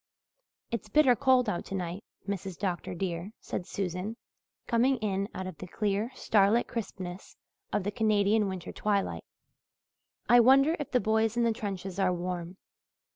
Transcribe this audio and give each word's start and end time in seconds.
"It 0.71 0.81
is 0.81 0.89
bitter 0.89 1.15
cold 1.15 1.47
out 1.47 1.63
tonight, 1.63 2.03
Mrs. 2.27 2.57
Dr. 2.57 2.95
dear," 2.95 3.33
said 3.39 3.67
Susan, 3.67 4.17
coming 4.65 4.97
in 4.97 5.29
out 5.35 5.45
of 5.45 5.57
the 5.59 5.67
clear 5.67 6.09
starlit 6.15 6.67
crispness 6.67 7.37
of 7.71 7.83
the 7.83 7.91
Canadian 7.91 8.47
winter 8.47 8.71
twilight. 8.71 9.23
"I 10.27 10.39
wonder 10.39 10.75
if 10.79 10.89
the 10.89 10.99
boys 10.99 11.37
in 11.37 11.43
the 11.43 11.53
trenches 11.53 11.99
are 11.99 12.11
warm." 12.11 12.57